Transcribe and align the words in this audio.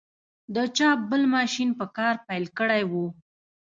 د 0.55 0.57
چاپ 0.77 0.99
بل 1.09 1.23
ماشین 1.35 1.69
په 1.79 1.85
کار 1.97 2.15
پیل 2.27 2.45
کړی 2.57 2.83
و. 2.91 2.93